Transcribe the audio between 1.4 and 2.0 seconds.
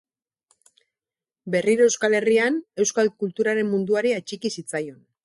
Berriro